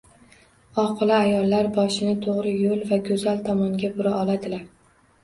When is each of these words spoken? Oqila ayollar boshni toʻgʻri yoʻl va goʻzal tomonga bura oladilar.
Oqila 0.83 1.19
ayollar 1.25 1.69
boshni 1.75 2.13
toʻgʻri 2.27 2.53
yoʻl 2.63 2.81
va 2.93 2.99
goʻzal 3.11 3.45
tomonga 3.51 3.93
bura 4.01 4.15
oladilar. 4.23 4.65